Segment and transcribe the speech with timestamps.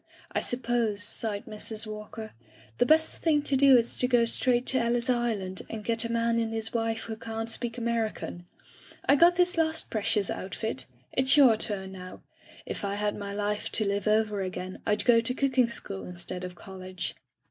[0.31, 1.85] "I suppose," sighed Mrs.
[1.85, 2.31] Walker,
[2.79, 6.11] "the best thing to do is to go straight to Ellis Island and get a
[6.11, 8.47] man and his wife who can't speak American.
[9.07, 10.87] I got this last precious outfit.
[11.13, 12.23] It's your turn now.
[12.65, 16.43] If I had my life to live over again Fd go to cooking school instead
[16.43, 17.15] of college.